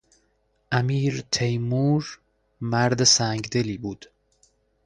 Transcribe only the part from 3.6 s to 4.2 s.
بود.